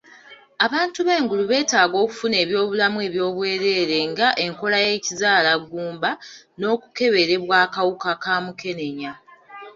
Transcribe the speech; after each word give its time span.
Abantu 0.65 0.99
b'engulu 1.07 1.43
beetaga 1.51 1.95
okufuna 2.03 2.35
ebyobulamu 2.43 2.97
eby'obwereere 3.07 3.97
nga 4.09 4.27
enkola 4.45 4.77
y'ekizaala 4.85 5.51
ggumba 5.61 6.11
n'okukeberebwa 6.59 7.55
akawuka 7.65 8.11
ka 8.23 8.35
mukeenenya. 8.43 9.11